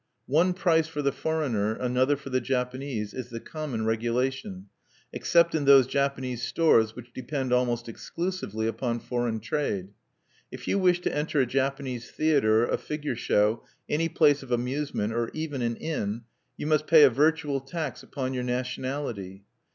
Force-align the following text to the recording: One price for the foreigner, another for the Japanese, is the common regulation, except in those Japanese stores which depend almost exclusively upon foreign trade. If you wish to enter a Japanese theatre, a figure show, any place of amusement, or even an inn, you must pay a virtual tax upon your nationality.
One 0.25 0.53
price 0.55 0.87
for 0.87 1.03
the 1.03 1.11
foreigner, 1.11 1.75
another 1.75 2.15
for 2.17 2.31
the 2.31 2.41
Japanese, 2.41 3.13
is 3.13 3.29
the 3.29 3.39
common 3.39 3.85
regulation, 3.85 4.65
except 5.13 5.53
in 5.53 5.65
those 5.65 5.85
Japanese 5.85 6.41
stores 6.41 6.95
which 6.95 7.13
depend 7.13 7.53
almost 7.53 7.87
exclusively 7.87 8.65
upon 8.65 8.99
foreign 8.99 9.39
trade. 9.39 9.89
If 10.51 10.67
you 10.67 10.79
wish 10.79 11.01
to 11.01 11.15
enter 11.15 11.39
a 11.41 11.45
Japanese 11.45 12.09
theatre, 12.09 12.65
a 12.65 12.79
figure 12.79 13.15
show, 13.15 13.63
any 13.87 14.09
place 14.09 14.41
of 14.41 14.51
amusement, 14.51 15.13
or 15.13 15.29
even 15.35 15.61
an 15.61 15.75
inn, 15.75 16.23
you 16.57 16.65
must 16.65 16.87
pay 16.87 17.03
a 17.03 17.09
virtual 17.11 17.59
tax 17.59 18.01
upon 18.01 18.33
your 18.33 18.43
nationality. 18.43 19.43